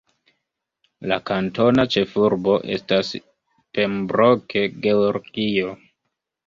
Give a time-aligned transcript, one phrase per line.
[1.11, 3.13] La kantona ĉefurbo estas
[3.81, 5.81] Pembroke, Georgio.